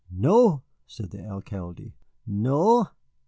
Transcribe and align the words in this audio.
"No," 0.09 0.63
said 0.87 1.11
the 1.11 1.23
Alcalde, 1.23 1.93
"no. 2.25 2.87